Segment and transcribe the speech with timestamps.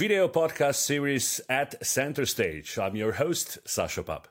[0.00, 2.78] video podcast series at CEEnter Stage.
[2.78, 4.24] I'm your host, Sasha Papp.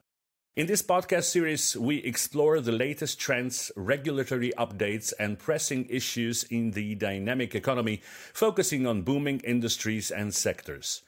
[0.56, 6.72] In this podcast series, we explore the latest trends, regulatory updates, and pressing issues in
[6.72, 8.02] the dynamic economy,
[8.34, 11.04] focusing on booming industries and sectors.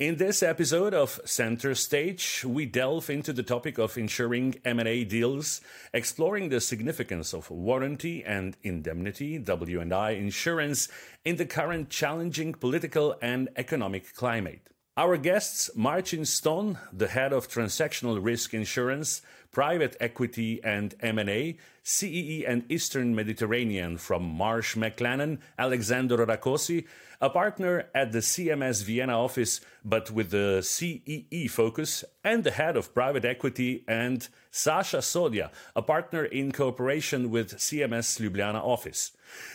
[0.00, 5.60] In this episode of CEEnter Stage, we delve into the topic of insuring M&A deals,
[5.92, 10.88] exploring the significance of warranty and indemnity (W&I) insurance
[11.22, 14.70] in the current challenging political and economic climate.
[14.96, 19.22] Our guests, Marcin Stoń, the head of transactional risk insurance,
[19.52, 26.86] private equity and M&A, CEE and Eastern Mediterranean from Marsh McLennan, Alexander Rakosi,
[27.20, 32.76] a partner at the CMS Vienna office, but with the CEE focus, and the head
[32.76, 39.12] of private equity, and Saša Sodja, a partner in cooperation with CMS Ljubljana office.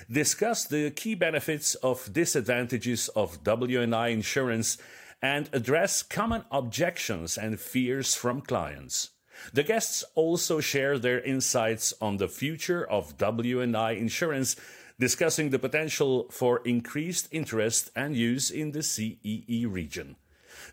[0.09, 4.77] Discuss the key benefits of disadvantages of W&I insurance
[5.21, 9.11] and address common objections and fears from clients.
[9.53, 14.55] The guests also share their insights on the future of W&I insurance,
[14.99, 20.15] discussing the potential for increased interest and use in the CEE region.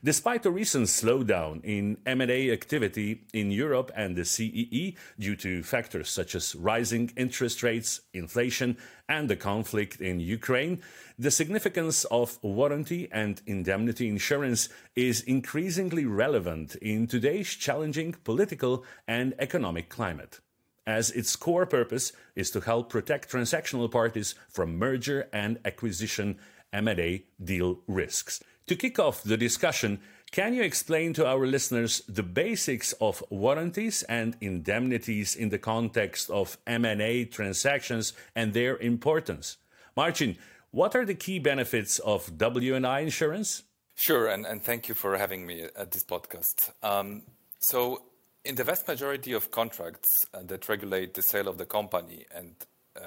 [0.05, 6.11] Despite a recent slowdown in M&A activity in Europe and the CEE due to factors
[6.11, 8.77] such as rising interest rates, inflation,
[9.09, 10.83] and the conflict in Ukraine,
[11.17, 19.35] the significance of warranty and indemnity insurance is increasingly relevant in today's challenging political and
[19.39, 20.41] economic climate
[20.85, 26.37] as its core purpose is to help protect transactional parties from merger and acquisition
[26.73, 28.43] M&A deal risks.
[28.67, 34.03] To kick off the discussion, can you explain to our listeners the basics of warranties
[34.05, 39.59] and indemnities in the context of M&A transactions and their importance?
[39.95, 40.39] Marcin,
[40.71, 43.65] what are the key benefits of W&I insurance?
[43.95, 46.71] Sure, and, and thank you for having me at this podcast.
[46.83, 47.23] Um,
[47.59, 48.03] so,
[48.45, 52.55] in the vast majority of contracts uh, that regulate the sale of the company and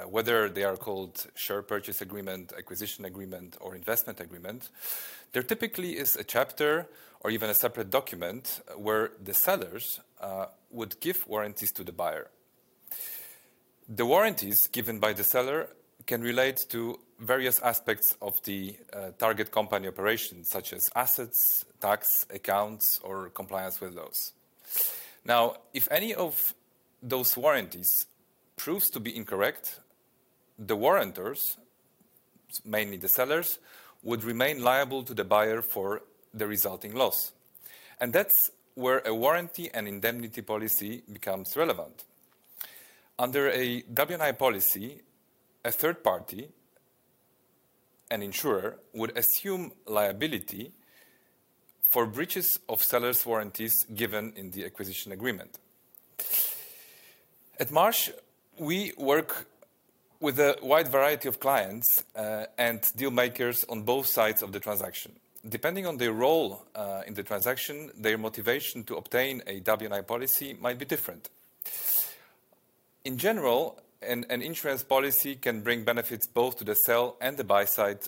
[0.06, 4.70] whether they are called share purchase agreement, acquisition agreement, or investment agreement,
[5.32, 6.88] there typically is a chapter
[7.22, 12.30] or even a separate document where the sellers uh, would give warranties to the buyer.
[13.88, 15.70] The warranties given by the seller
[16.08, 22.26] can relate to various aspects of the uh, target company operations, such as assets, tax,
[22.34, 24.34] accounts, or compliance with those.
[25.24, 26.54] Now, if any of
[27.02, 28.06] those warranties
[28.56, 29.80] proves to be incorrect,
[30.58, 31.58] the warrantors,
[32.64, 33.60] mainly the sellers,
[34.04, 37.32] would remain liable to the buyer for the resulting loss.
[38.00, 42.04] And that's where a warranty and indemnity policy becomes relevant.
[43.18, 45.02] Under a W&I policy,
[45.64, 46.50] a third party,
[48.12, 50.72] an insurer, would assume liability
[51.90, 55.58] for breaches of seller's warranties given in the acquisition agreement.
[57.58, 58.10] At Marsh,
[58.58, 59.48] we work
[60.20, 64.60] with a wide variety of clients uh, and deal makers on both sides of the
[64.60, 65.12] transaction.
[65.48, 70.58] Depending on their role uh, in the transaction, their motivation to obtain a W&I policy
[70.60, 71.30] might be different.
[73.04, 77.44] In general, an, an insurance policy can bring benefits both to the sell and the
[77.44, 78.00] buy side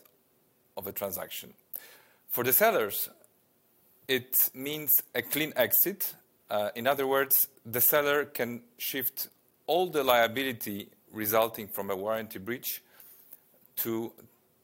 [0.75, 1.53] of a transaction.
[2.29, 3.09] For the sellers,
[4.07, 6.15] it means a clean exit.
[6.49, 9.27] Uh, in other words, the seller can shift
[9.67, 12.81] all the liability resulting from a warranty breach
[13.77, 14.11] to,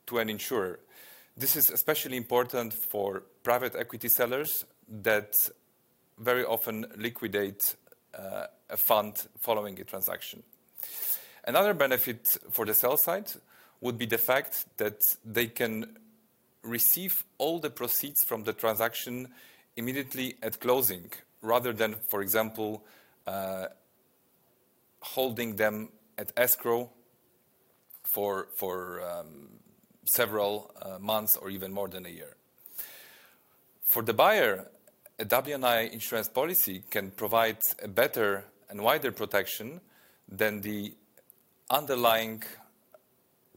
[0.08, 0.80] to an insurer.
[1.38, 4.66] This is especially important for private equity sellers
[5.02, 5.34] that
[6.20, 7.76] very often liquidate
[8.18, 10.44] uh, a fund following a transaction.
[11.46, 13.30] Another benefit for the sell side
[13.82, 15.98] would be the fact that they can
[16.64, 19.28] receive all the proceeds from the transaction
[19.76, 21.12] immediately at closing,
[21.42, 22.84] rather than, for example,
[23.28, 23.66] uh,
[25.04, 26.90] holding them at escrow
[28.04, 28.48] for,
[29.02, 29.50] um,
[30.06, 32.36] several uh, months or even more than a year.
[33.84, 34.70] For the buyer,
[35.20, 39.82] a W&I insurance policy can provide a better and wider protection
[40.28, 40.94] than the
[41.70, 42.44] underlying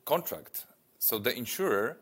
[0.04, 0.64] contract.
[0.98, 1.98] So the insurer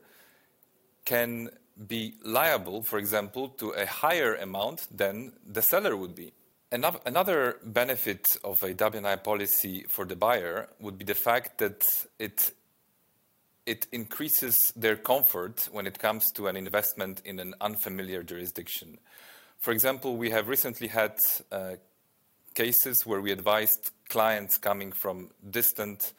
[1.05, 1.51] can
[1.87, 6.33] be liable, for example, to a higher amount than the seller would be.
[6.75, 11.85] Another benefit of a W&I policy for the buyer would be the fact that
[12.19, 12.53] it
[13.65, 18.99] it increases their comfort when it comes to an investment in an unfamiliar jurisdiction.
[19.61, 21.15] For example, we have recently had
[21.53, 21.77] uh,
[22.55, 26.13] cases where we advised clients coming from distant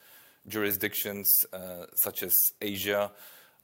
[0.47, 3.11] jurisdictions uh, such as Asia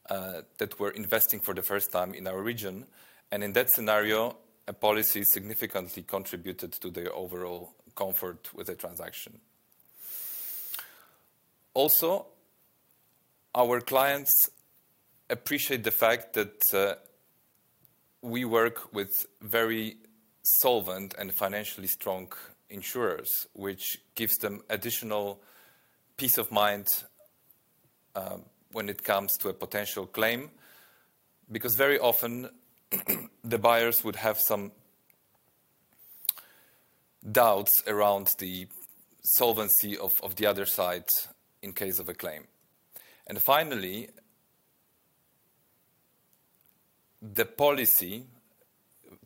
[0.09, 2.85] uh, that were investing for the first time in our region.
[3.31, 4.35] And in that scenario,
[4.67, 9.39] a policy significantly contributed to their overall comfort with the transaction.
[11.73, 12.27] Also,
[13.55, 14.49] our clients
[15.29, 16.95] appreciate the fact that uh,
[18.21, 19.97] we work with very
[20.43, 22.31] solvent and financially strong
[22.69, 25.41] insurers, which gives them additional
[26.17, 26.87] peace of mind
[28.15, 28.37] uh,
[28.71, 30.49] when it comes to a potential claim,
[31.51, 32.49] because very often
[33.43, 34.71] the buyers would have some
[37.29, 38.67] doubts around the
[39.23, 41.05] solvency of, the other side
[41.61, 42.47] in case of a claim.
[43.27, 44.09] And finally,
[47.21, 48.25] the policy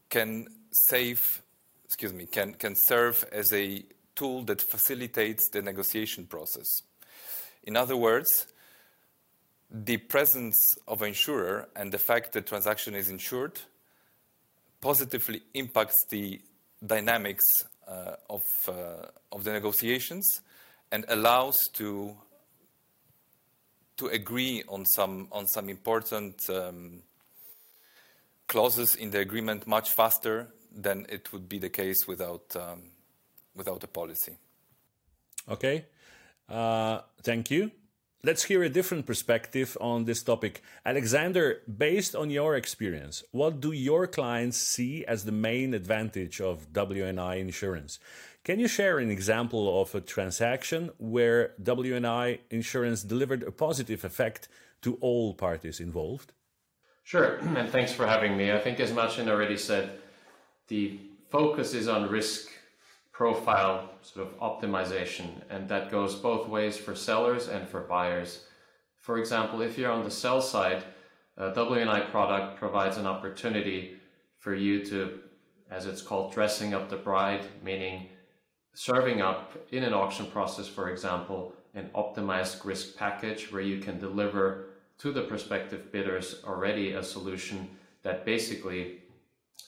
[0.10, 1.42] can save,
[1.86, 3.84] excuse me, can, can serve as a
[4.16, 6.68] tool that facilitates the negotiation process.
[7.64, 8.48] In other words,
[9.70, 13.60] the presence of an insurer and the fact that transaction is insured
[14.82, 16.40] positively impacts the
[16.86, 17.44] dynamics
[17.88, 20.26] uh, of, uh, of the negotiations
[20.92, 22.16] and allows to
[23.98, 27.02] to agree on some on some important um,
[28.48, 32.84] clauses in the agreement much faster than it would be the case without um,
[33.56, 34.38] without a policy.
[35.50, 35.86] Okay,
[36.50, 37.72] uh, thank you.
[38.25, 40.63] Let's hear a different perspective on this topic.
[40.83, 46.74] Alexander, based on your experience, what do your clients see as the main advantage of
[46.74, 48.00] W&I insurance?
[48.44, 54.48] Can you share an example of a transaction where W&I insurance delivered a positive effect
[54.81, 56.33] to all parties involved?
[57.04, 58.51] Sure, and thanks for having me.
[58.51, 60.00] I think, as Marcin already said,
[60.68, 61.00] the
[61.30, 62.50] focus is on risk
[63.16, 68.44] profile sort of optimization, and that goes both ways for sellers and for buyers.
[69.00, 70.84] For example, if you're on the sell side,
[71.40, 73.96] uh, a W&I product provides an opportunity
[74.38, 75.20] for you to,
[75.72, 78.10] as it's called, dressing up the bride, meaning
[78.74, 83.98] serving up in an auction process, for example, an optimized risk package where you can
[83.98, 84.66] deliver
[84.98, 87.70] to the prospective bidders already a solution
[88.04, 89.00] that basically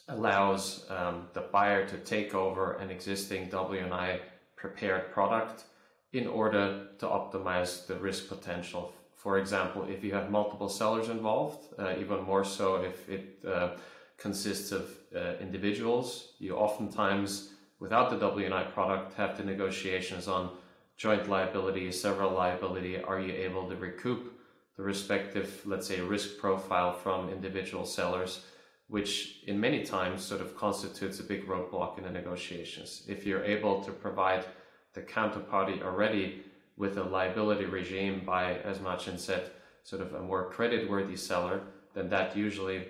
[0.09, 4.19] allows um, the buyer to take over an existing W&I
[4.55, 5.65] prepared product
[6.13, 8.93] in order to optimize the risk potential.
[9.15, 13.71] For example, if you have multiple sellers involved, uh, even more so if it uh,
[14.17, 17.49] consists of uh, individuals, you oftentimes,
[17.79, 20.51] without the W&I product, have the negotiations on
[20.95, 23.01] joint liability, several liability.
[23.01, 24.39] Are you able to recoup
[24.77, 28.45] the respective, let's say, risk profile from individual sellers?
[28.87, 33.03] Which in many times sort of constitutes a big roadblock in the negotiations.
[33.07, 34.45] If you're able to provide
[34.93, 36.43] the counterparty already
[36.77, 39.51] with a liability regime by, as Marcin said,
[39.83, 41.61] sort of a more credit-worthy seller,
[41.93, 42.87] then that usually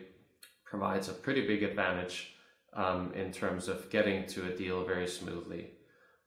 [0.66, 2.34] provides a pretty big advantage
[2.74, 5.72] um, in terms of getting to a deal very smoothly.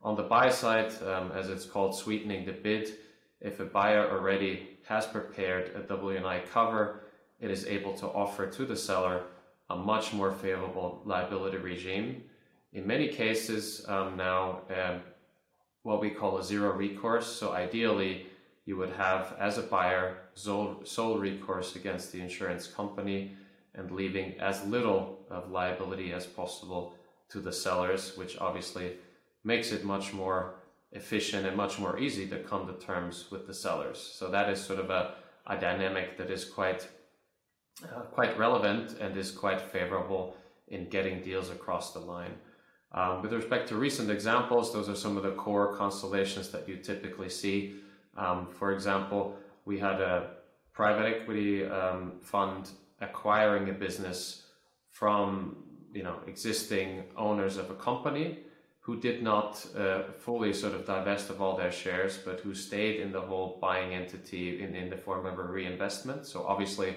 [0.03, 2.95] On the buy side, um, as it's called, sweetening the bid,
[3.41, 7.03] if a buyer already has prepared a W&I cover,
[7.39, 9.23] it is able to offer to the seller
[9.71, 12.23] a much more favorable liability regime.
[12.73, 14.99] In many cases um, now, uh,
[15.83, 17.27] what we call a zero recourse.
[17.27, 18.27] So ideally,
[18.67, 23.37] you would have as a buyer sole, sole recourse against the insurance company
[23.75, 26.95] and leaving as little of liability as possible
[27.31, 28.95] to the sellers, which obviously
[29.45, 30.57] makes it much more
[30.93, 33.99] efficient and much more easy to come to terms with the sellers.
[33.99, 35.15] So that is sort of a,
[35.47, 36.89] a dynamic that is quite
[37.85, 40.37] uh, quite relevant and is quite favorable
[40.69, 42.35] in getting deals across the line.
[42.93, 46.77] Um, with respect to recent examples, those are some of the core constellations that you
[46.77, 47.77] typically see.
[48.17, 50.31] Um, for example, we had a
[50.73, 52.71] private equity um, fund
[53.01, 54.47] acquiring a business
[54.89, 55.57] from
[55.93, 58.39] you know existing owners of a company
[58.81, 63.01] who did not uh, fully sort of divest of all their shares, but who stayed
[63.01, 66.27] in the whole buying entity in, in the form of a reinvestment.
[66.27, 66.97] So obviously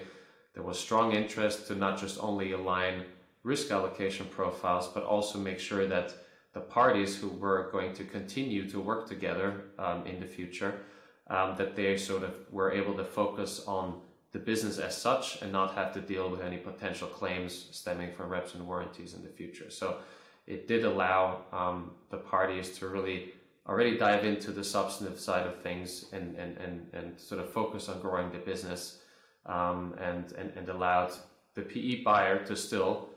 [0.54, 3.04] there was strong interest to not just only align
[3.42, 6.14] risk allocation profiles, but also make sure that
[6.54, 10.80] the parties who were going to continue to work together um, in the future,
[11.28, 14.00] um, that they sort of were able to focus on
[14.32, 18.28] the business as such and not have to deal with any potential claims stemming from
[18.28, 19.70] reps and warranties in the future.
[19.70, 19.98] So
[20.46, 23.32] it did allow um, the parties to really
[23.66, 27.88] already dive into the substantive side of things and, and, and, and sort of focus
[27.88, 28.98] on growing the business
[29.46, 31.12] um, and, and, and allowed
[31.54, 33.08] the PE buyer to still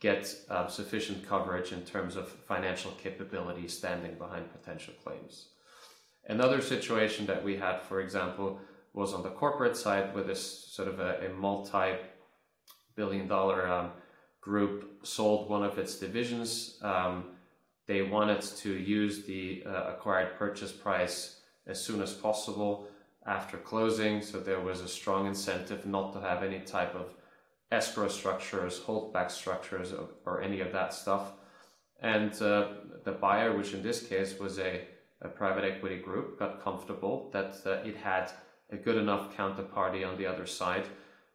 [0.00, 5.46] get uh, sufficient coverage in terms of financial capability standing behind potential claims.
[6.28, 8.58] Another situation that we had, for example,
[8.92, 11.94] was on the corporate side with this sort of a, a multi
[12.94, 13.90] billion dollar um,
[14.40, 16.78] group sold one of its divisions.
[16.82, 17.36] Um,
[17.86, 22.88] they wanted to use the uh, acquired purchase price as soon as possible
[23.26, 27.14] after closing, so there was a strong incentive not to have any type of
[27.72, 31.32] escrow structures, holdback structures, or, or any of that stuff.
[32.00, 32.68] And uh,
[33.04, 34.82] the buyer, which in this case was a,
[35.22, 38.30] a private equity group, got comfortable that uh, it had
[38.70, 40.86] a good enough counterparty on the other side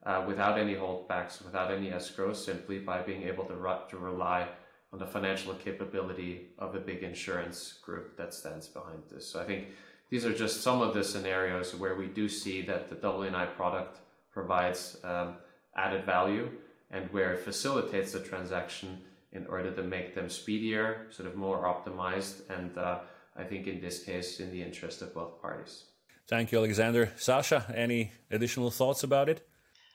[0.05, 4.47] uh, without any holdbacks, without any escrow, simply by being able to, re- to rely
[4.93, 9.25] on the financial capability of a big insurance group that stands behind this.
[9.27, 9.67] So I think
[10.11, 13.97] these are just some of the scenarios where we do see that the W&I product
[14.31, 15.35] provides um,
[15.75, 16.51] added value
[16.91, 18.99] and where it facilitates the transaction
[19.31, 22.99] in order to make them speedier, sort of more optimized, and uh,
[23.37, 25.85] I think in this case, in the interest of both parties.
[26.27, 27.07] Thank you, Alexander.
[27.17, 29.47] Saša, any additional thoughts about it?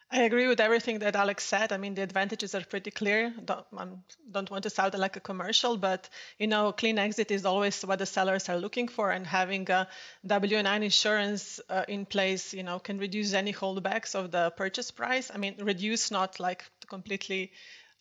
[0.09, 1.73] I agree with everything that Alex said.
[1.73, 3.35] I mean, the advantages are pretty clear.
[3.45, 3.87] Don't, I
[4.31, 6.09] don't want to sound like a commercial, but
[6.39, 9.89] you know, clean exit is always what the sellers are looking for, and having a
[10.25, 15.31] W&I insurance uh, in place, you know, can reduce any holdbacks of the purchase price.
[15.35, 17.51] I mean, reduce, not like completely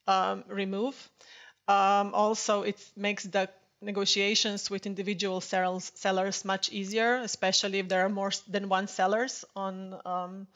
[0.07, 0.95] um, remove.
[1.67, 3.49] Um, also, it makes the
[3.81, 9.43] negotiations with individual sellers, sellers much easier, especially if there are more than one sellers
[9.55, 9.99] on.
[10.05, 10.47] Um,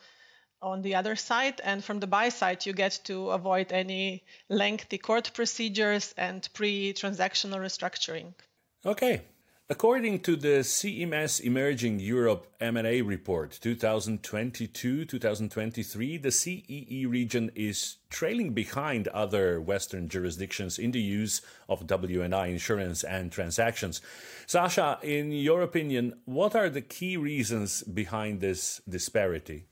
[0.62, 1.62] on the other side.
[1.64, 6.94] And from the buy side, you get to avoid any lengthy court procedures and pre
[6.94, 8.34] transactional restructuring.
[8.86, 9.22] Okay.
[9.72, 19.08] According to the CMS Emerging Europe M&A report 2022-2023, the CEE region is trailing behind
[19.10, 24.02] other Western jurisdictions in the use of W&I insurance and transactions.
[24.48, 29.69] Saša, in your opinion, what are the key reasons behind this disparity?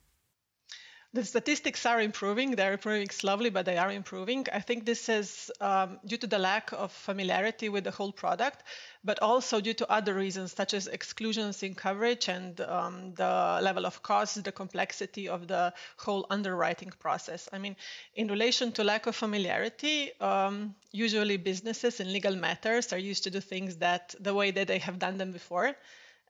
[1.13, 2.51] The statistics are improving.
[2.51, 4.45] They're improving slowly, but they are improving.
[4.51, 8.63] I think this is um, due to the lack of familiarity with the whole product,
[9.03, 13.85] but also due to other reasons, such as exclusions in coverage and um, the level
[13.85, 17.47] of cost, the complexity of the whole underwriting process.
[17.53, 17.77] I mean,
[18.15, 23.31] in relation to lack of familiarity, um, usually businesses in legal matters are used to
[23.31, 25.73] do things that the way that they have done them before.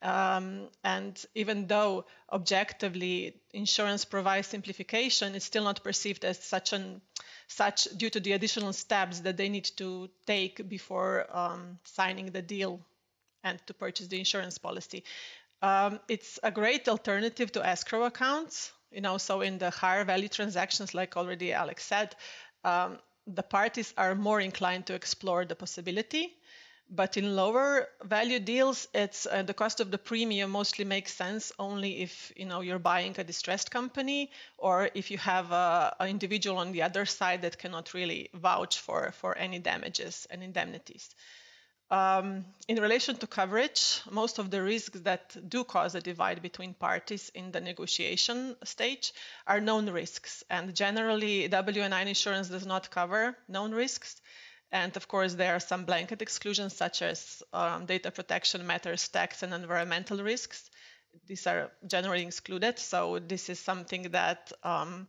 [0.01, 7.01] Um, and even though objectively insurance provides simplification, it's still not perceived as such an
[7.47, 12.41] such due to the additional steps that they need to take before um, signing the
[12.41, 12.81] deal
[13.43, 15.03] and to purchase the insurance policy.
[15.61, 18.73] Um, it's a great alternative to escrow accounts.
[18.91, 22.15] You know, so in the higher value transactions, like already Alex said,
[22.63, 26.36] um, the parties are more inclined to explore the possibility
[26.89, 31.51] but in lower value deals, it's uh, the cost of the premium mostly makes sense
[31.59, 36.57] only if you know you're buying a distressed company or if you have an individual
[36.57, 41.09] on the other side that cannot really vouch for for any damages and indemnities.
[41.89, 46.73] Um, in relation to coverage, most of the risks that do cause a divide between
[46.73, 49.13] parties in the negotiation stage
[49.45, 54.21] are known risks, and generally, W&I insurance does not cover known risks.
[54.71, 59.43] And of course, there are some blanket exclusions such as um, data protection matters, tax,
[59.43, 60.69] and environmental risks.
[61.25, 62.77] These are generally excluded.
[62.77, 65.07] So this is something that um,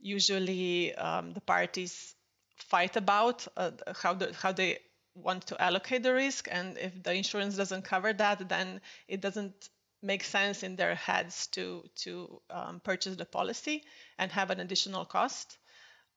[0.00, 2.14] usually um, the parties
[2.56, 4.78] fight about uh, how the, how they
[5.14, 6.48] want to allocate the risk.
[6.50, 9.68] And if the insurance doesn't cover that, then it doesn't
[10.02, 13.82] make sense in their heads to to um, purchase the policy
[14.18, 15.56] and have an additional cost.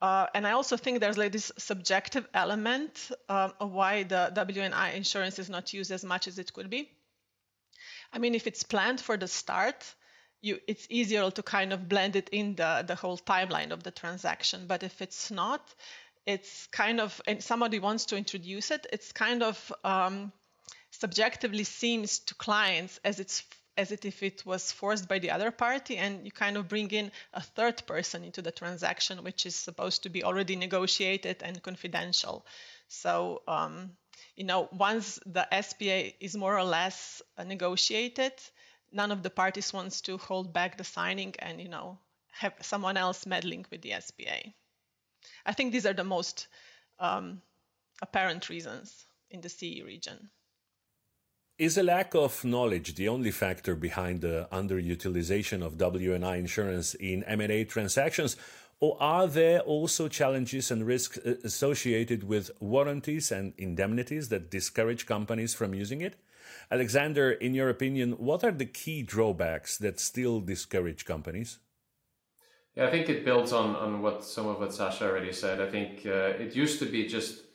[0.01, 4.91] Uh, and I also think there's like this subjective element um, of why the W&I
[4.91, 6.91] insurance is not used as much as it could be.
[8.13, 9.83] I mean, if it's planned for the start,
[10.41, 13.91] you, it's easier to kind of blend it in the, the whole timeline of the
[13.91, 14.65] transaction.
[14.67, 15.61] But if it's not,
[16.25, 20.31] it's kind of, and somebody wants to introduce it, it's kind of um,
[20.91, 23.43] subjectively seems to clients as it's
[23.77, 27.11] as if it was forced by the other party and you kind of bring in
[27.33, 32.45] a third person into the transaction which is supposed to be already negotiated and confidential.
[32.87, 33.91] So um,
[34.35, 38.33] you know once the SPA is more or less uh, negotiated
[38.91, 41.97] none of the parties wants to hold back the signing and you know
[42.31, 44.39] have someone else meddling with the SPA
[45.45, 46.47] i think these are the most
[46.99, 47.41] um,
[48.01, 50.29] apparent reasons in the CEE region
[51.57, 57.23] is a lack of knowledge the only factor behind the underutilization of W&I insurance in
[57.23, 58.37] M&A transactions,
[58.79, 65.07] or are there also challenges and risks uh, associated with warranties and indemnities that discourage
[65.07, 66.15] companies from using it?
[66.69, 71.57] Alexander, in your opinion, what are the key drawbacks that still discourage companies?
[72.75, 75.59] Yeah, I think it builds on, on what some of what Saša already said.
[75.59, 77.46] I think uh, it used to be just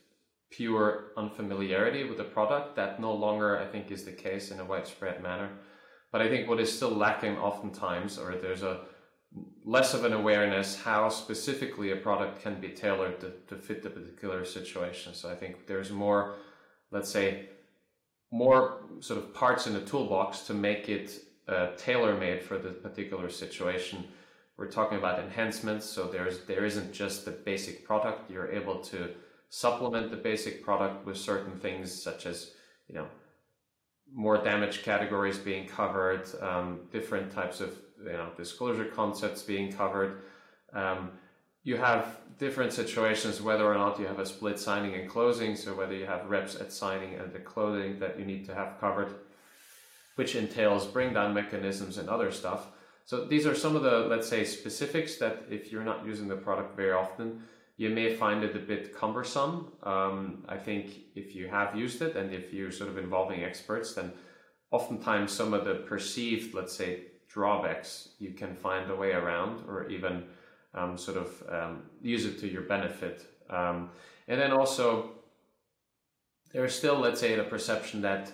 [0.53, 2.77] pure unfamiliarity with the product.
[2.77, 5.51] That no longer, I think, is the case in a widespread manner.
[6.13, 8.83] But I think what is still lacking oftentimes, or there's a
[9.65, 13.89] less of an awareness how specifically a product can be tailored to, to fit the
[13.89, 15.15] particular situation.
[15.15, 16.37] So I think there's more,
[16.91, 17.49] let's say,
[18.31, 21.19] more sort of parts in the toolbox to make it
[21.49, 24.05] uh, tailor made for the particular situation.
[24.59, 28.31] We're talking about enhancements, so there's there isn't just the basic product.
[28.31, 29.11] You're able to
[29.55, 32.53] supplement the basic product with certain things such as
[32.89, 33.07] you know
[34.15, 40.23] more damage categories being covered, um, different types of you know disclosure concepts being covered.
[40.73, 41.11] Um,
[41.65, 45.75] you have different situations whether or not you have a split signing and closing, so
[45.75, 49.13] whether you have reps at signing and the closing that you need to have covered,
[50.15, 52.69] which entails bring down mechanisms and other stuff.
[53.05, 56.37] So these are some of the let's say specifics that if you're not using the
[56.37, 57.43] product very often,
[57.77, 59.73] you may find it a bit cumbersome.
[59.83, 63.95] Um, I think if you have used it and if you're sort of involving experts,
[63.95, 64.13] then
[64.71, 69.89] oftentimes some of the perceived, let's say, drawbacks you can find a way around or
[69.89, 70.25] even
[70.75, 73.27] um, sort of um, use it to your benefit.
[73.49, 73.91] Um,
[74.29, 75.13] and then also,
[76.53, 78.33] there's still, let's say, the perception that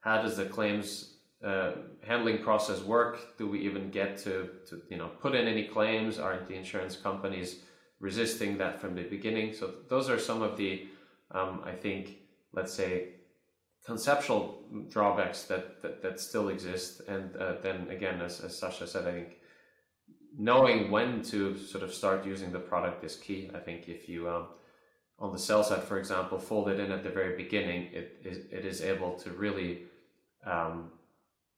[0.00, 1.72] how does the claims uh,
[2.06, 3.38] handling process work?
[3.38, 6.18] Do we even get to, to you know put in any claims?
[6.18, 7.60] Aren't the insurance companies
[8.00, 9.54] resisting that from the beginning.
[9.54, 10.88] So those are some of the,
[11.30, 12.16] um, I think,
[12.52, 13.10] let's say,
[13.84, 17.02] conceptual drawbacks that that, that still exist.
[17.08, 19.36] And uh, then again, as, as Saša said, I think
[20.36, 23.50] knowing when to sort of start using the product is key.
[23.54, 24.48] I think if you um,
[25.18, 28.38] on the sell side, for example, fold it in at the very beginning, it is,
[28.50, 29.82] it is able to really
[30.46, 30.92] um,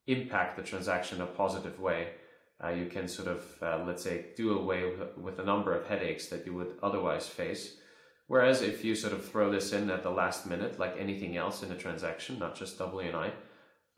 [0.06, 2.08] impact the transaction in a positive way
[2.64, 4.84] uh, you can sort of, uh, let's say, do away
[5.16, 7.76] with, a number of headaches that you would otherwise face.
[8.28, 11.62] Whereas if you sort of throw this in at the last minute, like anything else
[11.62, 13.32] in a transaction, not just W&I,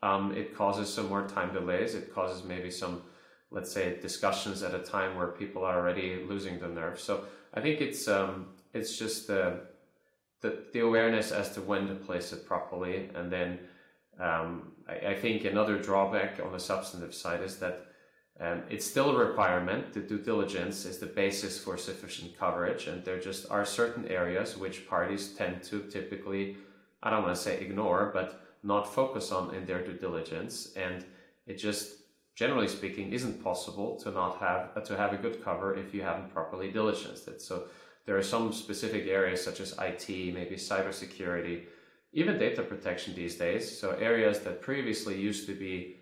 [0.01, 1.95] um, it causes some more time delays.
[1.95, 3.03] It causes maybe some,
[3.51, 6.99] let's say, discussions at a time where people are already losing the nerve.
[6.99, 9.61] So I think it's um, it's just the,
[10.41, 13.59] the the awareness as to when to place it properly, and then
[14.19, 17.84] um, I, I think another drawback on the substantive side is that
[18.39, 19.93] um, it's still a requirement.
[19.93, 24.57] The due diligence is the basis for sufficient coverage, and there just are certain areas
[24.57, 26.57] which parties tend to typically,
[27.01, 30.73] I don't want to say ignore, but not focus on in their due diligence.
[30.75, 31.05] And
[31.47, 31.97] it just,
[32.35, 36.01] generally speaking, isn't possible to not have uh, to have a good cover if you
[36.01, 37.41] haven't properly diligenced it.
[37.41, 37.67] So
[38.05, 41.63] there are some specific areas such as IT, maybe cybersecurity,
[42.11, 43.79] even data protection these days.
[43.79, 45.94] So areas that previously used to be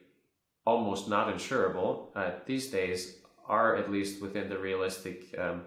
[0.66, 5.62] almost not insurable uh, these days are at least within the realistic um,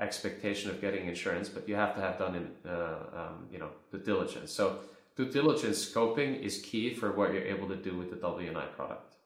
[0.00, 3.70] expectation of getting insurance, but you have to have done in, uh, um, you know
[3.92, 4.50] due diligence.
[4.50, 4.78] So
[5.16, 9.16] due diligence scoping is key for what you're able to do with the W&I product.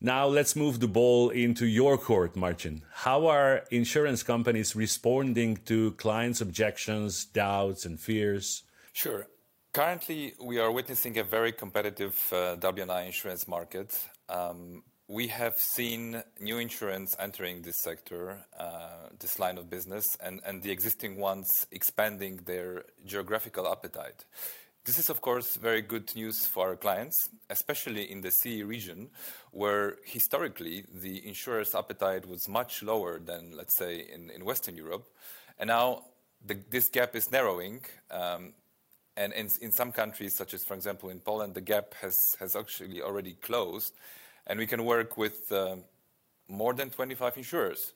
[0.00, 2.82] Now let's move the ball into your court, Marcin.
[2.92, 8.64] How are insurance companies responding to clients' objections, doubts, and fears?
[8.92, 9.28] Sure.
[9.72, 13.96] Currently, we are witnessing a very competitive uh, W&I insurance market.
[14.28, 20.40] Um, we have seen new insurance entering this sector, uh, this line of business, and,
[20.62, 24.24] the existing ones expanding their geographical appetite.
[24.84, 29.10] This is, of course, very good news for our clients, especially in the CEE region,
[29.50, 35.06] where historically the insurer's appetite was much lower than, let's say, in, in Western Europe.
[35.58, 36.04] And now
[36.44, 37.82] this gap is narrowing.
[39.16, 42.16] Um, and in, in, some countries, such as, for example, in Poland, the gap has,
[42.40, 43.92] has actually already closed
[44.46, 45.76] and we can work with uh,
[46.48, 47.92] more than 25 insurers.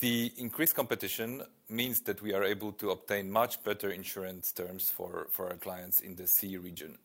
[0.00, 5.28] The increased competition means that we are able to obtain much better insurance terms for,
[5.32, 6.98] for our clients in the CEE region.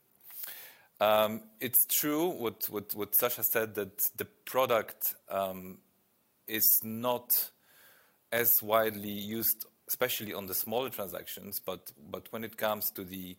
[0.99, 5.79] Um, it's true what, what, what, Saša said that the product um,
[6.47, 7.29] is not
[8.31, 13.35] as widely used, especially on the smaller transactions, but, but when it comes to the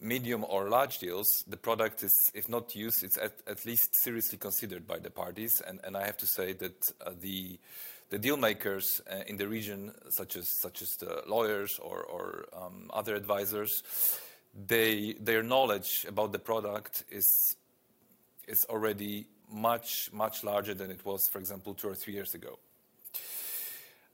[0.00, 4.86] medium or large deals, the product is, if not used, it's at, least seriously considered
[4.86, 5.60] by the parties.
[5.66, 7.58] And, I have to say that uh, the,
[8.08, 12.90] the deal makers uh, in the region, such as, such as the lawyers or, um,
[12.94, 13.82] other advisors,
[14.66, 17.56] they, their knowledge about the product is,
[18.48, 22.58] is already much, much larger than it was, for example, two or three years ago.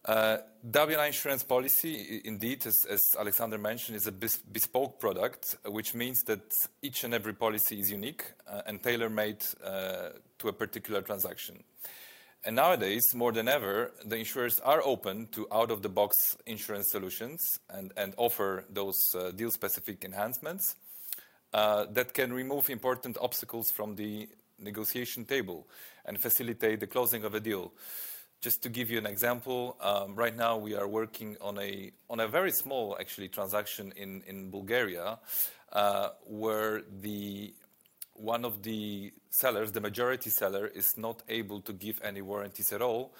[0.06, 0.38] Uh,
[0.70, 2.86] W&I insurance policy, indeed, as,
[3.18, 6.42] Alexander mentioned, is a bespoke product, which means that
[6.80, 11.62] each and every policy is unique uh, and tailor-made uh, to a particular transaction.
[12.44, 18.64] And nowadays, more than ever, the insurers are open to out-of-the-box insurance solutions and, offer
[18.70, 20.76] those uh, deal-specific enhancements
[21.52, 24.28] uh, that can remove important obstacles from the
[24.60, 25.66] negotiation table
[26.04, 27.72] and facilitate the closing of a deal.
[28.40, 31.92] Just to give you an example, um, right now we are working on a,
[32.28, 35.18] very small, actually, transaction in, Bulgaria,
[35.72, 36.82] uh, where
[38.12, 42.82] one of the sellers, the majority seller, is not able to give any warranties at
[42.82, 43.14] all,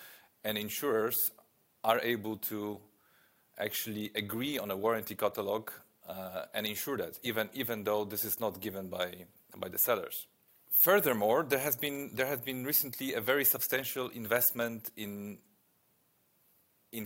[0.44, 1.30] and insurers
[1.82, 2.78] are able to
[3.58, 5.70] actually agree on a warranty catalog
[6.08, 10.26] uh, and insure that, even, though this is not given by the sellers.
[10.80, 15.38] Furthermore, there has been recently a very substantial investment in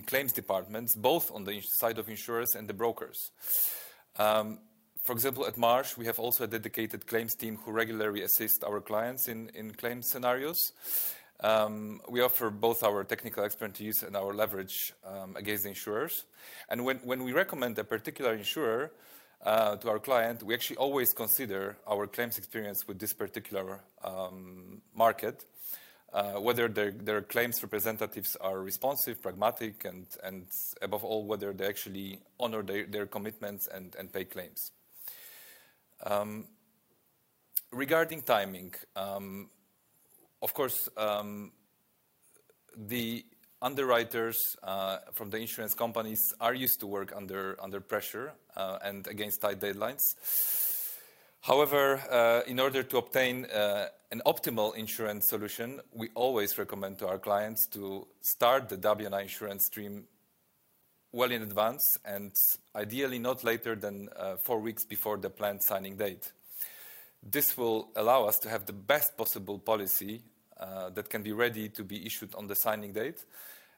[0.05, 3.31] claims departments, both on the side of insurers and the brokers.
[4.17, 4.59] Um,
[5.05, 8.81] for example, at Marsh, we have also a dedicated claims team who regularly assist our
[8.81, 10.59] clients in, claims scenarios.
[11.39, 16.25] Um, we offer both our technical expertise and our leverage um, against the insurers.
[16.69, 18.91] And when, we recommend a particular insurer,
[19.45, 25.45] to our client, we actually always consider our claims experience with this particular um, market,
[26.13, 30.45] uh, whether their, claims representatives are responsive, pragmatic, and, and
[30.81, 34.71] above all, whether they actually honor their, commitments and, pay claims.
[36.05, 36.45] Um,
[37.71, 39.49] regarding timing, um,
[40.41, 40.89] of course,
[42.77, 43.25] the
[43.61, 49.41] underwriters uh, from the insurance companies are used to work under, pressure uh, and against
[49.41, 50.01] tight deadlines.
[51.41, 57.17] However, uh, in order to obtain an optimal insurance solution, we always recommend to our
[57.17, 60.05] clients to start the W&I insurance stream
[61.11, 62.31] well in advance and
[62.75, 64.09] ideally not later than
[64.43, 66.31] four weeks before the planned signing date.
[67.23, 70.21] This will allow us to have the best possible policy
[70.61, 73.25] that can be ready to be issued on the signing date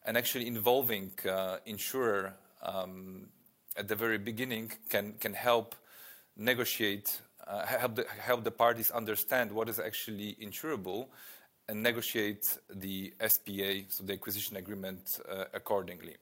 [0.05, 3.27] and actually involving uh, insurer um,
[3.77, 5.75] at the very beginning can, can help
[6.37, 11.07] negotiate, uh, help, the, help the parties understand what is actually insurable
[11.69, 16.15] and negotiate the SPA, so the acquisition agreement, uh, accordingly.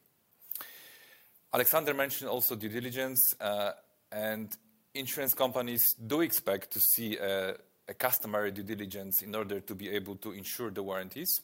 [1.54, 3.71] Alexander mentioned also due diligence, uh,
[4.12, 4.56] and
[4.93, 7.56] insurance companies do expect to see a,
[7.88, 11.41] a customary due diligence in order to be able to insure the warranties.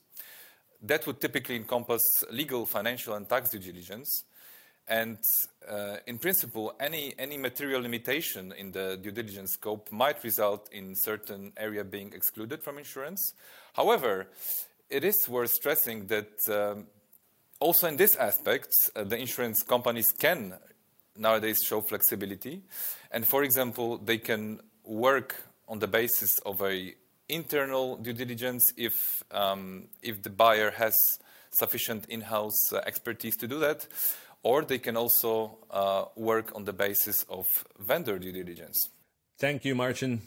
[0.82, 4.23] That would typically encompass legal, financial, and tax due diligence.
[4.88, 5.17] And
[5.67, 10.95] uh, in principle, any, any material limitation in the due diligence scope might result in
[10.95, 13.34] certain area being excluded from insurance.
[13.73, 14.28] However,
[14.89, 16.88] it is worth stressing that um,
[17.60, 20.54] also in this aspect, uh, the insurance companies can
[21.17, 22.62] nowadays show flexibility.
[23.12, 25.36] And for example, they can work
[25.67, 26.93] on the basis of a
[27.30, 30.95] internal due diligence if, um, if the buyer has
[31.51, 33.88] sufficient in-house uh, expertise to do that,
[34.43, 37.47] or they can also uh, work on the basis of
[37.80, 38.89] vendor due diligence.
[39.38, 40.21] Thank you, Marcin.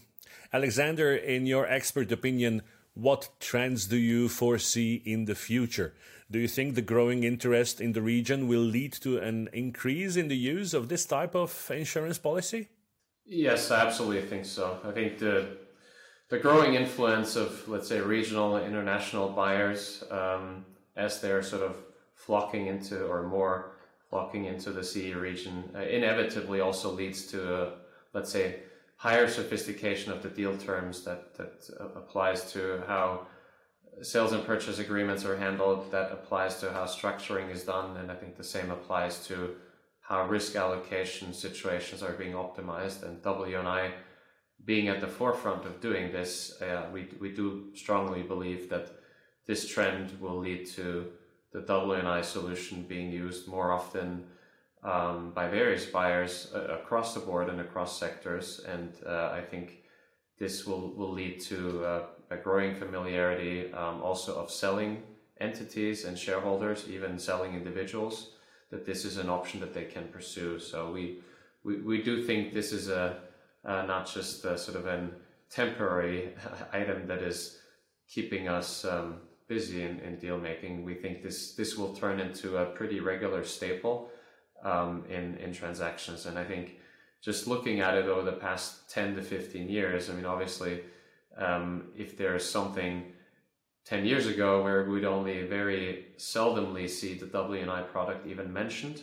[0.53, 2.63] Alexander, in your expert opinion,
[2.95, 5.95] what trends do you foresee in the future?
[6.31, 10.29] Do you think the growing interest in the region will lead to an increase in
[10.29, 12.69] the use of this type of insurance policy?
[13.33, 14.19] Yes, absolutely.
[14.19, 14.81] I think so.
[14.85, 15.57] I think the
[16.31, 20.65] the growing influence of, let's say, regional and international buyers um,
[20.97, 21.77] as they're sort of
[22.15, 23.77] flocking into or more
[24.09, 27.73] flocking into the CEE region uh, inevitably also leads to, a,
[28.15, 28.61] let's say,
[28.97, 33.27] higher sophistication of the deal terms that, that uh, applies to how
[34.03, 38.15] sales and purchase agreements are handled, that applies to how structuring is done, and I
[38.15, 39.57] think the same applies to
[40.11, 43.05] how risk allocation situations are being optimized.
[43.05, 43.93] And W&I
[44.65, 48.91] being at the forefront of doing this, uh, we, we do strongly believe that
[49.47, 51.13] this trend will lead to
[51.53, 54.25] the W&I solution being used more often
[54.83, 58.61] um, by various buyers uh, across the board and across sectors.
[58.67, 59.85] And uh, I think
[60.39, 65.05] this will, will lead to uh, a growing familiarity um, also of selling
[65.41, 68.33] entities and shareholders, even selling individuals,
[68.71, 70.59] that this is an option that they can pursue.
[70.59, 71.19] So we,
[71.65, 73.19] we, we do think this is a
[73.65, 75.13] not just a, sort of an
[75.51, 76.35] temporary
[76.73, 77.59] item that is
[78.09, 79.17] keeping us um,
[79.49, 80.85] busy in, in, deal making.
[80.85, 84.11] We think this this will turn into a pretty regular staple
[84.65, 86.79] um, in in transactions, and I think
[87.21, 90.83] just looking at it over the past ten to fifteen years, I mean, obviously,
[91.37, 93.13] um, if there is something
[93.87, 99.03] 10 years ago where we'd only very seldomly see the W&I product even mentioned.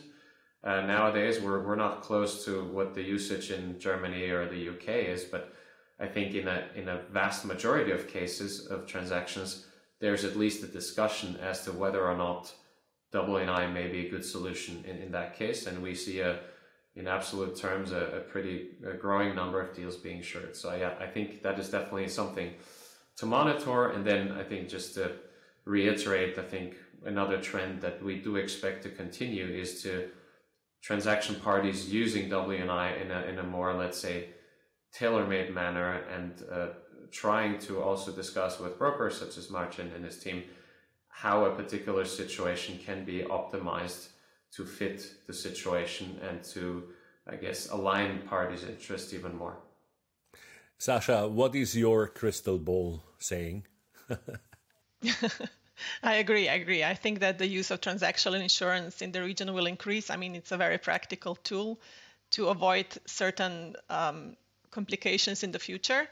[0.64, 5.08] Uh, nowadays, we're, we're not close to what the usage in Germany or the UK
[5.08, 5.54] is, but
[6.00, 9.66] I think in a, in a vast majority of cases of transactions,
[10.00, 12.52] there's at least a discussion as to whether or not
[13.12, 15.66] W&I may be a good solution in, in that case.
[15.66, 16.40] And we see a,
[16.94, 20.56] in absolute terms, a, a pretty a growing number of deals being short.
[20.56, 22.52] So yeah, I think that is definitely something
[23.18, 23.90] to monitor.
[23.90, 25.12] And then I think just to
[25.64, 30.08] reiterate, I think another trend that we do expect to continue is to
[30.82, 34.30] transaction parties using W&I in a, in a more, let's say,
[34.92, 36.68] tailor-made manner and uh,
[37.10, 40.44] trying to also discuss with brokers such as Marcin and his team
[41.08, 44.08] how a particular situation can be optimized
[44.52, 46.84] to fit the situation and to,
[47.26, 49.58] I guess, align parties' interests even more.
[50.78, 53.66] Saša, what is your crystal ball saying?
[56.02, 56.48] I agree.
[56.48, 56.84] I agree.
[56.84, 60.10] I think that the use of transactional insurance in the region will increase.
[60.10, 61.80] I mean, it's a very practical tool
[62.30, 64.36] to avoid certain um,
[64.70, 66.08] complications in the future.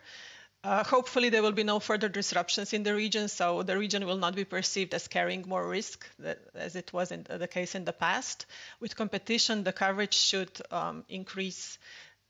[0.65, 4.17] Uh, hopefully, there will be no further disruptions in the region, so the region will
[4.17, 7.85] not be perceived as carrying more risk that, as it was in the case in
[7.85, 8.47] the past.
[8.81, 11.79] With competition, the coverage should um, increase,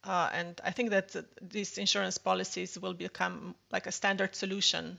[0.06, 4.98] uh, and I think that these insurance policies will become like a standard solution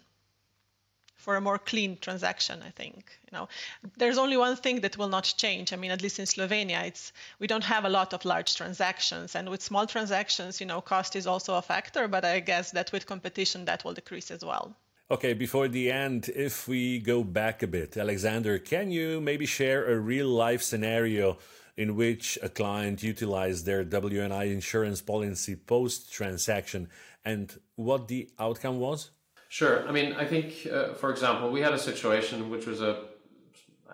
[1.16, 3.50] for a more clean transaction i think you know.
[3.98, 5.74] There's only one thing that will not change.
[5.74, 9.36] I mean at least in slovenia it's we don't have a lot of large transactions.
[9.36, 12.92] And with small transactions you know cost is also a factor but i guess that
[12.92, 14.76] with competition that will decrease as well.
[15.10, 19.86] Okay, before the end, if we go back a bit, Alexander, can you maybe share
[19.86, 21.38] a real life scenario
[21.78, 26.90] in which a client utilized their W&I insurance policy post transaction
[27.24, 29.12] and what the outcome was?
[29.50, 29.88] Sure.
[29.88, 33.06] I mean, I think, uh, for example, we had a situation which was a,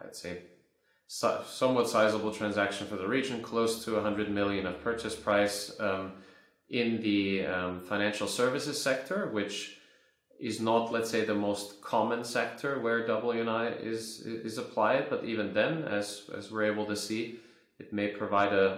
[0.02, 0.40] I'd say,
[1.08, 6.14] somewhat sizable transaction for the region, close to 100 million of purchase price um,
[6.70, 9.78] in the um, financial services sector, which
[10.40, 15.10] is not, let's say, the most common sector where W&I is is applied.
[15.10, 17.40] But even then, as as we're able to see,
[17.84, 18.70] it may provide a,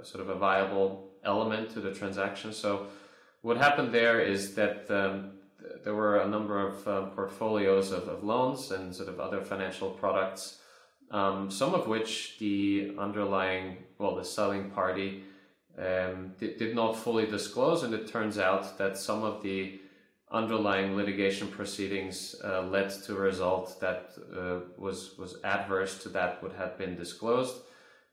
[0.00, 2.52] a sort of a viable element to the transaction.
[2.52, 2.86] So,
[3.42, 5.32] what happened there is that um,
[5.84, 9.90] there were a number of uh, portfolios of, of, loans and sort of other financial
[9.90, 10.58] products,
[11.10, 13.64] um, some of which the underlying,
[13.98, 15.22] well, the selling party
[15.78, 17.84] um, did, did not fully disclose.
[17.84, 19.80] And it turns out that some of the
[20.30, 26.42] underlying litigation proceedings uh, led to a result that uh, was, was adverse to that
[26.42, 27.54] what had been disclosed.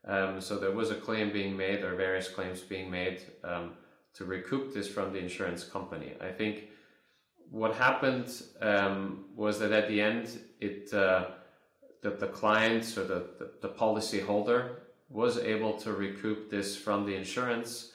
[0.07, 3.73] Um, so there was a claim being made, or various claims being made, um,
[4.13, 6.13] to recoup this from the insurance company.
[6.21, 6.69] I think
[7.49, 8.29] what happened
[8.61, 11.25] um, was that at the end, it uh,
[12.01, 17.05] the, the client or the, the, the policy holder was able to recoup this from
[17.05, 17.91] the insurance.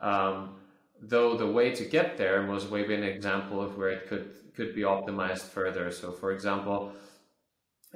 [0.00, 0.56] Um,
[1.02, 4.74] though the way to get there was maybe an example of where it could could
[4.74, 5.90] be optimized further.
[5.90, 6.92] So, for example,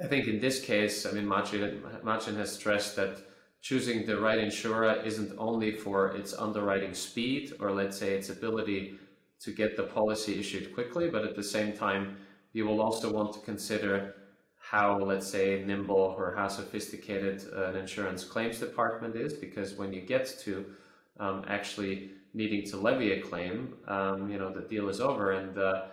[0.03, 3.17] I think in this case, I mean, Marcin, Marcin has stressed that
[3.65, 8.93] choosing the right insurer isn't only for its underwriting speed or let's say its ability
[9.39, 12.15] to get the policy issued quickly, but at the same time,
[12.53, 14.13] you will also want to consider
[14.59, 20.01] how, let's say, nimble or how sophisticated an insurance claims department is, because when you
[20.01, 20.63] get to
[21.19, 25.57] um, actually needing to levy a claim, um, you know, the deal is over and
[25.57, 25.85] uh,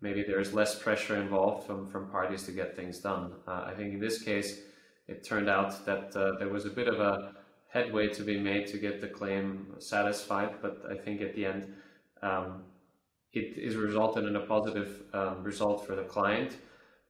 [0.00, 3.32] maybe there's less pressure involved from, from parties to get things done.
[3.48, 4.60] Uh, I think in this case,
[5.08, 7.32] it turned out that uh, there was a bit of a
[7.68, 11.74] headway to be made to get the claim satisfied, but I think at the end,
[12.22, 12.62] um,
[13.32, 16.56] it is resulted in a positive um, result for the client.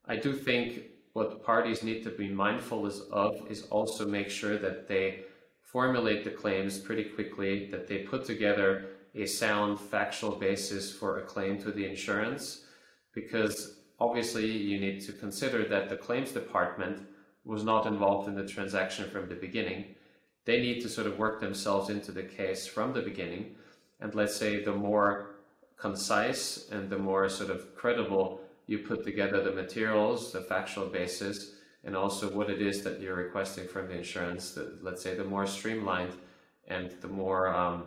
[0.07, 0.83] I do think
[1.13, 5.21] what parties need to be mindful is of is also make sure that they
[5.63, 11.23] formulate the claims pretty quickly, that they put together a sound factual basis for a
[11.23, 12.65] claim to the insurance,
[13.15, 17.07] because obviously you need to consider that the claims department
[17.47, 19.95] was not involved in the transaction from the beginning.
[20.45, 23.55] They need to sort of work themselves into the case from the beginning.
[24.01, 25.37] And let's say the more
[25.79, 31.53] concise and the more sort of credible you put together the materials, the factual basis,
[31.85, 35.25] and also what it is that you're requesting from the insurance, the, let's say the
[35.25, 36.15] more streamlined
[36.67, 37.85] and the more um,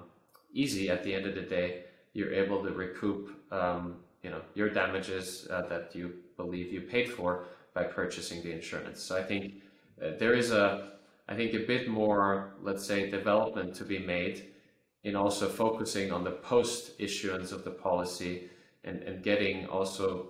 [0.53, 4.69] easy at the end of the day, you're able to recoup um, you know, your
[4.69, 9.01] damages uh, that you believe you paid for by purchasing the insurance.
[9.01, 9.55] So I think
[10.01, 10.91] uh, there is a,
[11.27, 14.45] I think a bit more, let's say, development to be made
[15.03, 18.49] in also focusing on the post issuance of the policy
[18.83, 20.29] and, and getting also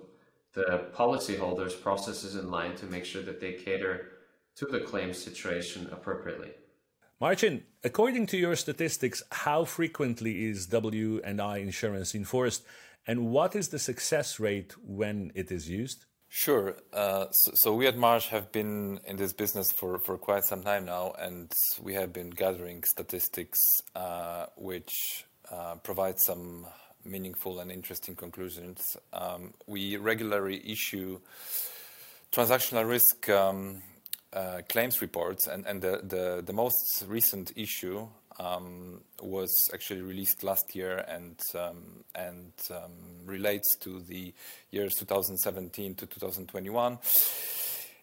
[0.52, 4.12] the policyholders processes in line to make sure that they cater
[4.56, 6.50] to the claim situation appropriately.
[7.20, 12.64] Marcin, according to your statistics, how frequently is W&I insurance enforced
[13.06, 16.04] and what is the success rate when it is used?
[16.32, 16.76] Sure.
[16.92, 20.62] Uh, so, so, we at Marsh have been in this business for, for quite some
[20.62, 23.58] time now, and we have been gathering statistics
[23.96, 26.68] uh, which uh, provide some
[27.04, 28.96] meaningful and interesting conclusions.
[29.12, 31.18] Um, we regularly issue
[32.30, 33.82] transactional risk um,
[34.32, 38.06] uh, claims reports, and, and the, the, the, most recent issue
[38.38, 44.32] um, was actually released last year and, um, and um, relates to the
[44.70, 46.98] years 2017 to 2021.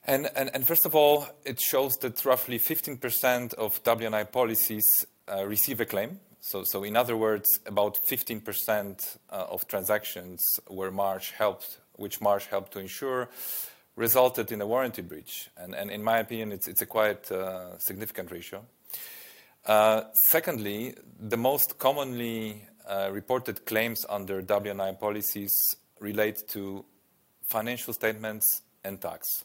[0.05, 4.85] And, and, and, first of all, it shows that roughly 15% of W&I policies
[5.29, 6.19] uh, receive a claim.
[6.39, 12.45] So, so, in other words, about 15% uh, of transactions where Marsh helped, which Marsh
[12.45, 13.27] helped to insure,
[13.97, 15.49] resulted in a warranty breach.
[15.57, 18.63] And, and in my opinion, it's, it's a quite uh, significant ratio.
[19.67, 25.53] Uh, secondly, the most commonly uh, reported claims under W&I policies
[25.99, 26.85] relate to
[27.49, 29.43] financial statements and tax.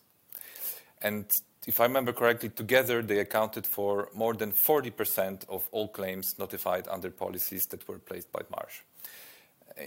[1.03, 1.27] And
[1.67, 6.87] if I remember correctly, together they accounted for more than 40% of all claims notified
[6.89, 8.83] under policies that were placed by Marsh.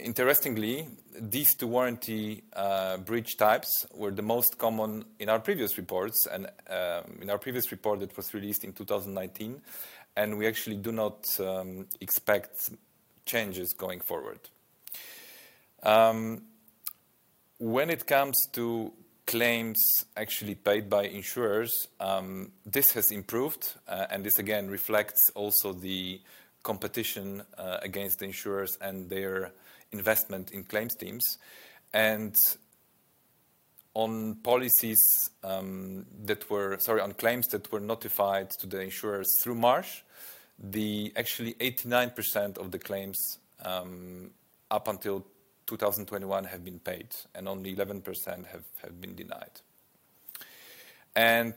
[0.02, 6.26] Interestingly, these two warranty uh, breach types were the most common in our previous reports,
[6.30, 9.62] and um, in our previous report that was released in 2019,
[10.16, 12.70] and we actually do not um, expect
[13.24, 14.40] changes going forward.
[15.82, 16.42] Um,
[17.58, 18.92] when it comes to
[19.26, 19.78] claims
[20.16, 26.20] actually paid by insurers, um, this has improved, uh, and this again reflects also the
[26.62, 29.52] competition uh, against the insurers and their
[29.92, 31.38] investment in claims teams.
[31.92, 32.34] And
[33.94, 34.98] on policies
[35.42, 40.02] um, that were, sorry, on claims that were notified to the insurers through Marsh,
[40.58, 44.30] the actually 89% of the claims um,
[44.70, 45.26] up until
[45.66, 48.02] 2021 have been paid, and only 11%
[48.46, 49.50] have, have been denied.
[51.14, 51.54] And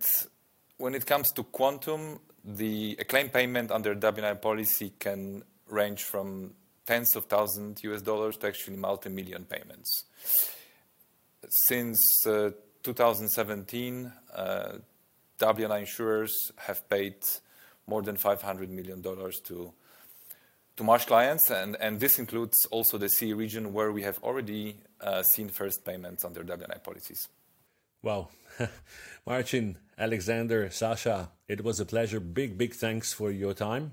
[0.77, 6.53] when it comes to quantum, the a claim payment under W&I policy can range from
[6.85, 10.05] tens of thousands US dollars to actually multi-million payments.
[11.49, 12.51] Since uh,
[12.83, 14.71] 2017, uh,
[15.37, 17.15] W&I insurers have paid
[17.89, 19.73] more than $500 million to,
[20.77, 25.23] to Marsh clients, and, this includes also the CEE region where we have already uh,
[25.23, 27.27] seen first payments under W&I policies.
[28.01, 28.29] Wow.
[29.27, 32.19] Marcin, Alexander, Saša, it was a pleasure.
[32.19, 33.91] Big, big thanks for your time.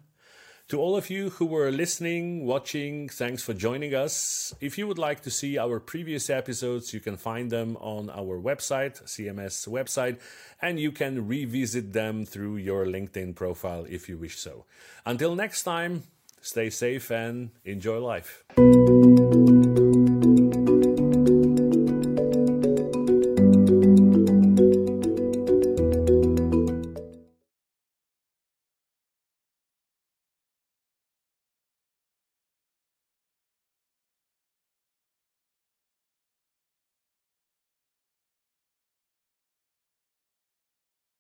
[0.71, 4.53] To all of you who were listening, watching, thanks for joining us.
[4.61, 8.37] If you would like to see our previous episodes, you can find them on our
[8.41, 10.19] website, CMS website,
[10.61, 14.65] and you can revisit them through your LinkedIn profile if you wish so.
[15.05, 16.03] Until next time,
[16.41, 18.43] stay safe and enjoy life.